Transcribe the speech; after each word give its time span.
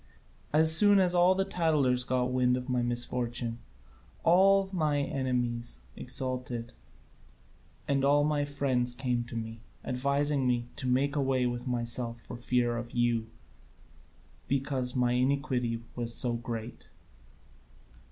As 0.51 0.75
soon 0.75 0.99
as 0.99 1.11
the 1.11 1.45
tattlers 1.47 2.03
got 2.03 2.31
wind 2.31 2.57
of 2.57 2.67
my 2.67 2.81
misfortune, 2.81 3.59
all 4.23 4.67
my 4.73 4.99
enemies 5.01 5.81
exulted, 5.95 6.73
and 7.87 8.01
my 8.01 8.43
friends 8.43 8.95
came 8.95 9.23
to 9.25 9.35
me, 9.35 9.61
advising 9.85 10.47
me 10.47 10.65
to 10.77 10.87
make 10.87 11.15
away 11.15 11.45
with 11.45 11.67
myself 11.67 12.19
for 12.19 12.35
fear 12.35 12.77
of 12.77 12.93
you, 12.93 13.29
because 14.47 14.95
my 14.95 15.11
iniquity 15.11 15.83
was 15.95 16.15
so 16.15 16.33
great." 16.33 16.87